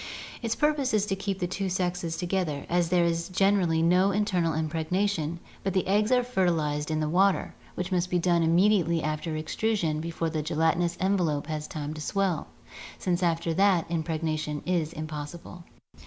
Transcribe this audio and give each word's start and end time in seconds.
Its 0.41 0.55
purpose 0.55 0.95
is 0.95 1.05
to 1.05 1.15
keep 1.15 1.37
the 1.37 1.45
two 1.45 1.69
sexes 1.69 2.17
together, 2.17 2.65
as 2.67 2.89
there 2.89 3.03
is 3.05 3.29
generally 3.29 3.83
no 3.83 4.09
internal 4.09 4.55
impregnation 4.55 5.39
but 5.63 5.75
the 5.75 5.85
eggs 5.85 6.11
are 6.11 6.23
fertilized 6.23 6.89
"5 6.89 6.97
Il6 6.97 6.97
ORGANIC 6.97 6.97
EVOLUTION 6.97 6.97
in 6.97 6.99
the 7.37 7.43
water, 7.47 7.55
which 7.75 7.91
must 7.91 8.09
be 8.09 8.17
done 8.17 8.41
immediately 8.41 9.03
after 9.03 9.37
extrusion 9.37 10.01
before 10.01 10.31
the 10.31 10.41
gelatinous 10.41 10.97
envelope 10.99 11.45
has 11.45 11.67
time 11.67 11.93
to 11.93 12.01
swell, 12.01 12.47
since 12.97 13.21
after 13.21 13.53
that 13.53 13.85
impregnation 13.91 14.63
is 14.65 14.91
impossible. 14.91 15.65